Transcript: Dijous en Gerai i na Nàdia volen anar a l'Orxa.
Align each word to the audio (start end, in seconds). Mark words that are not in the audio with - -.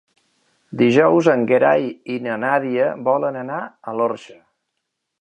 Dijous 0.81 1.29
en 1.33 1.43
Gerai 1.51 1.85
i 2.15 2.17
na 2.29 2.39
Nàdia 2.47 2.91
volen 3.11 3.41
anar 3.47 3.63
a 3.93 3.99
l'Orxa. 4.01 4.43